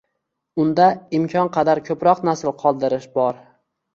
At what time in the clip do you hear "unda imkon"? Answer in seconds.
0.61-1.51